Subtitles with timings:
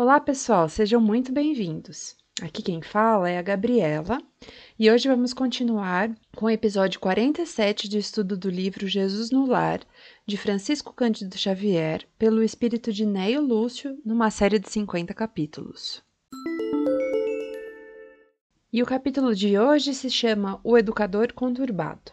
[0.00, 2.16] Olá, pessoal, sejam muito bem-vindos.
[2.40, 4.22] Aqui quem fala é a Gabriela
[4.78, 9.80] e hoje vamos continuar com o episódio 47 de estudo do livro Jesus no Lar,
[10.24, 16.00] de Francisco Cândido Xavier, pelo espírito de Neio Lúcio, numa série de 50 capítulos.
[18.72, 22.12] E o capítulo de hoje se chama O Educador Conturbado.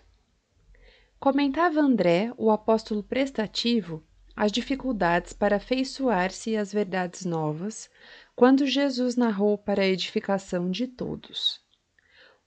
[1.20, 4.04] Comentava André, o apóstolo prestativo,
[4.36, 7.90] as dificuldades para afeiçoar-se às verdades novas,
[8.36, 11.62] quando Jesus narrou para a edificação de todos.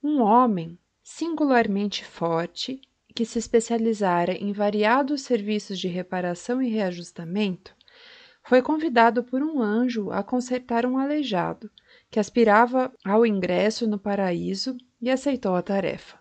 [0.03, 2.81] Um homem singularmente forte,
[3.15, 7.75] que se especializara em variados serviços de reparação e reajustamento,
[8.45, 11.71] foi convidado por um anjo a consertar um aleijado
[12.11, 16.19] que aspirava ao ingresso no paraíso e aceitou a tarefa.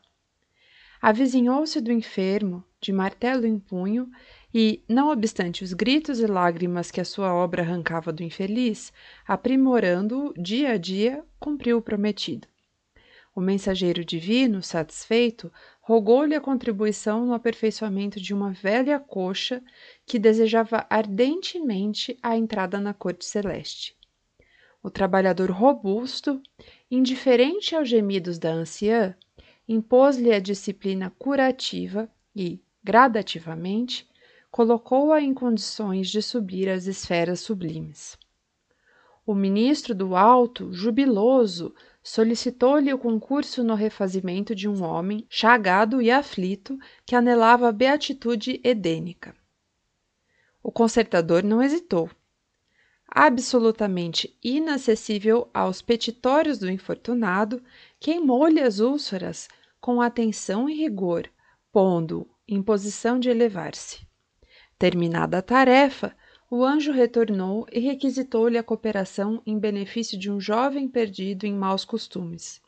[1.01, 4.09] Avizinhou-se do enfermo, de martelo em punho,
[4.59, 8.91] e, não obstante os gritos e lágrimas que a sua obra arrancava do infeliz,
[9.23, 12.47] aprimorando-o dia a dia, cumpriu o prometido.
[13.35, 19.61] O mensageiro divino, satisfeito, rogou-lhe a contribuição no aperfeiçoamento de uma velha coxa
[20.07, 23.95] que desejava ardentemente a entrada na corte celeste.
[24.81, 26.41] O trabalhador robusto,
[26.89, 29.15] indiferente aos gemidos da anciã,
[29.69, 34.07] impôs-lhe a disciplina curativa e, gradativamente,
[34.49, 38.17] colocou-a em condições de subir às esferas sublimes.
[39.25, 46.09] O ministro do Alto, jubiloso, solicitou-lhe o concurso no refazimento de um homem chagado e
[46.09, 49.35] aflito que anelava a beatitude edênica.
[50.63, 52.09] O concertador não hesitou.
[53.09, 57.61] Absolutamente inacessível aos petitórios do infortunado,
[57.99, 59.49] queimou-lhe as úlceras
[59.81, 61.29] com atenção e rigor,
[61.69, 64.06] pondo-o em posição de elevar-se.
[64.79, 66.15] Terminada a tarefa,
[66.49, 71.83] o anjo retornou e requisitou-lhe a cooperação em benefício de um jovem perdido em maus
[71.83, 72.61] costumes.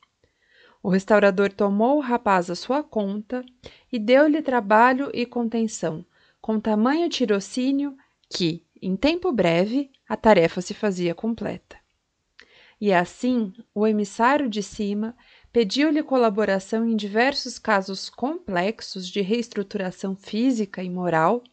[0.81, 3.45] O restaurador tomou o rapaz à sua conta
[3.91, 6.03] e deu-lhe trabalho e contenção,
[6.41, 7.95] com tamanho tirocínio
[8.29, 11.77] que, em tempo breve, a tarefa se fazia completa.
[12.81, 15.15] E assim, o emissário de cima
[15.51, 21.43] pediu-lhe colaboração em diversos casos complexos de reestruturação física e moral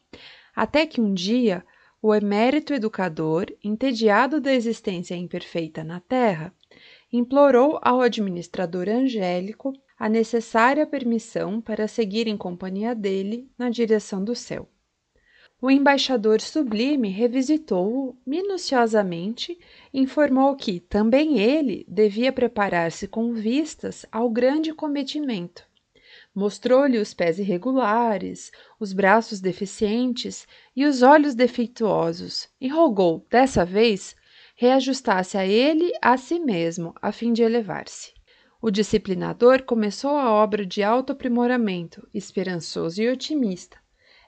[0.57, 1.63] até que um dia
[2.01, 6.55] o emérito educador, entediado da existência imperfeita na Terra,
[7.13, 14.35] implorou ao administrador angélico a necessária permissão para seguir em companhia dele na direção do
[14.35, 14.69] céu.
[15.61, 19.59] O embaixador sublime revisitou-o minuciosamente
[19.93, 25.67] e informou que também ele devia preparar-se com vistas ao grande cometimento
[26.37, 34.15] Mostrou-lhe os pés irregulares, os braços deficientes e os olhos defeituosos, e rogou, dessa vez,
[34.55, 38.13] reajustasse a ele a si mesmo, a fim de elevar-se.
[38.61, 43.79] O disciplinador começou a obra de autoaprimoramento, esperançoso e otimista.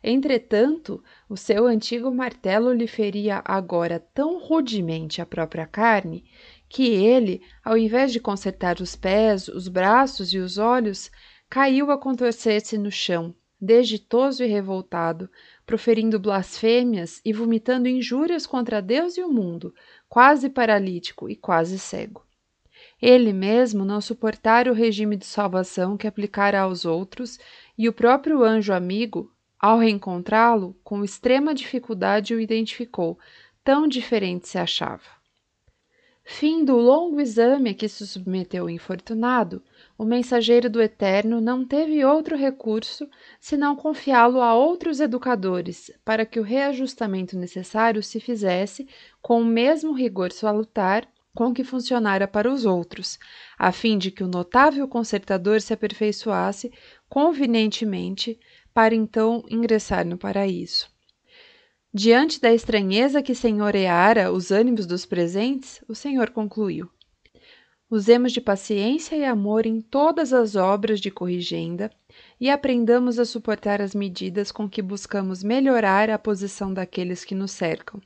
[0.02, 6.24] Entretanto, o seu antigo martelo lhe feria agora tão rudemente a própria carne
[6.70, 11.10] que ele, ao invés de consertar os pés, os braços e os olhos,
[11.48, 15.28] caiu a contorcer-se no chão, desditoso e revoltado,
[15.66, 19.74] proferindo blasfêmias e vomitando injúrias contra Deus e o mundo,
[20.08, 22.24] quase paralítico e quase cego.
[23.00, 27.38] Ele mesmo não suportara o regime de salvação que aplicara aos outros,
[27.76, 33.18] e o próprio anjo amigo, ao reencontrá-lo, com extrema dificuldade o identificou,
[33.64, 35.17] tão diferente se achava.
[36.30, 39.62] Fim do longo exame a que se submeteu o infortunado,
[39.96, 43.08] o mensageiro do Eterno não teve outro recurso
[43.40, 48.86] senão confiá-lo a outros educadores, para que o reajustamento necessário se fizesse
[49.22, 53.18] com o mesmo rigor salutar com que funcionara para os outros,
[53.58, 56.70] a fim de que o notável concertador se aperfeiçoasse
[57.08, 58.38] convenientemente
[58.74, 60.97] para então ingressar no paraíso.
[61.98, 66.88] Diante da estranheza que senhoreara os ânimos dos presentes, o Senhor concluiu:
[67.90, 71.90] Usemos de paciência e amor em todas as obras de corrigenda
[72.40, 77.50] e aprendamos a suportar as medidas com que buscamos melhorar a posição daqueles que nos
[77.50, 78.00] cercam,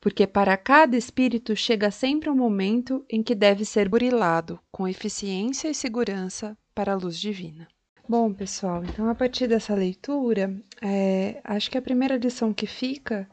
[0.00, 5.68] porque para cada espírito chega sempre um momento em que deve ser burilado com eficiência
[5.68, 7.68] e segurança para a luz divina.
[8.06, 13.26] Bom, pessoal, então a partir dessa leitura, é, acho que a primeira lição que fica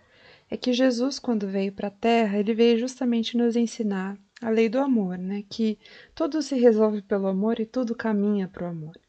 [0.52, 4.68] é que Jesus, quando veio para a Terra, ele veio justamente nos ensinar a lei
[4.68, 5.44] do amor, né?
[5.50, 5.80] Que
[6.14, 9.00] tudo se resolve pelo amor e tudo caminha para o amor.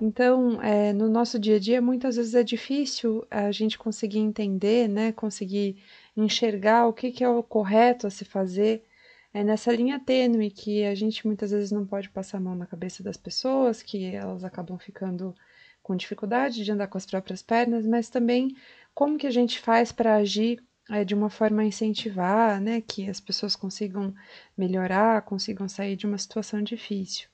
[0.00, 4.88] Então, é, no nosso dia a dia, muitas vezes é difícil a gente conseguir entender,
[4.88, 5.10] né?
[5.10, 5.82] Conseguir
[6.16, 8.84] enxergar o que, que é o correto a se fazer
[9.32, 12.66] é nessa linha tênue que a gente muitas vezes não pode passar a mão na
[12.66, 15.34] cabeça das pessoas, que elas acabam ficando
[15.82, 18.54] com dificuldade de andar com as próprias pernas, mas também
[18.94, 23.08] como que a gente faz para agir é, de uma forma a incentivar, né, que
[23.08, 24.14] as pessoas consigam
[24.56, 27.28] melhorar, consigam sair de uma situação difícil.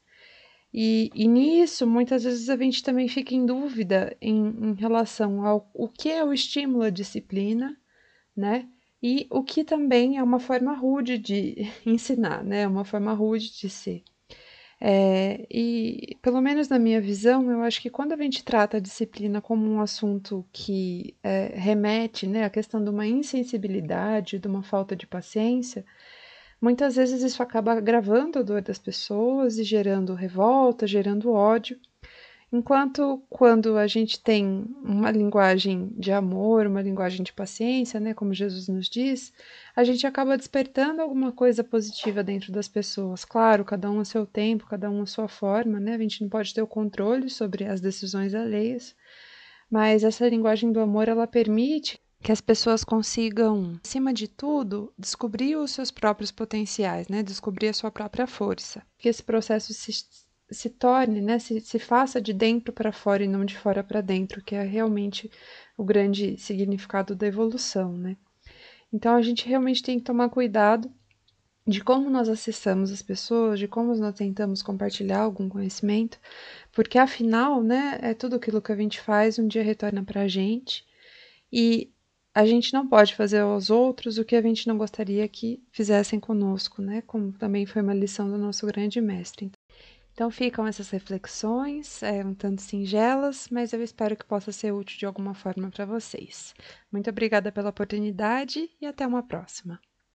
[0.73, 5.71] E, e nisso, muitas vezes a gente também fica em dúvida em, em relação ao
[5.73, 7.77] o que é o estímulo à disciplina,
[8.37, 8.69] né?
[9.01, 12.67] E o que também é uma forma rude de ensinar, né?
[12.67, 14.03] Uma forma rude de ser.
[14.81, 18.81] É, e, pelo menos na minha visão, eu acho que quando a gente trata a
[18.81, 24.63] disciplina como um assunto que é, remete né, à questão de uma insensibilidade, de uma
[24.63, 25.85] falta de paciência,
[26.61, 31.79] muitas vezes isso acaba agravando a dor das pessoas e gerando revolta, gerando ódio.
[32.57, 38.33] Enquanto quando a gente tem uma linguagem de amor, uma linguagem de paciência, né, como
[38.33, 39.33] Jesus nos diz,
[39.75, 43.25] a gente acaba despertando alguma coisa positiva dentro das pessoas.
[43.25, 45.97] Claro, cada um a seu tempo, cada um a sua forma, né?
[45.97, 48.95] A gente não pode ter o controle sobre as decisões alheias,
[49.69, 55.57] mas essa linguagem do amor, ela permite que as pessoas consigam, acima de tudo, descobrir
[55.57, 57.21] os seus próprios potenciais, né?
[57.21, 58.81] Descobrir a sua própria força.
[58.97, 59.91] Que esse processo se
[60.51, 64.01] se torne, né, se, se faça de dentro para fora e não de fora para
[64.01, 65.31] dentro, que é realmente
[65.77, 68.17] o grande significado da evolução, né?
[68.93, 70.91] Então a gente realmente tem que tomar cuidado
[71.67, 76.19] de como nós acessamos as pessoas, de como nós tentamos compartilhar algum conhecimento,
[76.73, 80.29] porque afinal, né, é tudo aquilo que a gente faz um dia retorna para a
[80.29, 80.85] gente
[81.53, 81.91] e
[82.35, 86.19] a gente não pode fazer aos outros o que a gente não gostaria que fizessem
[86.19, 87.01] conosco, né?
[87.07, 89.53] Como também foi uma lição do nosso grande mestre.
[90.15, 94.97] Então ficam essas reflexões, é, um tanto singelas, mas eu espero que possa ser útil
[94.99, 96.55] de alguma forma para vocês.
[96.91, 99.81] Muito obrigada pela oportunidade e até uma próxima.